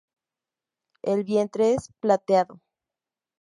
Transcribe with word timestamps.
El 1.03 1.23
vientre 1.23 1.75
es 1.75 1.91
plateado. 1.99 2.59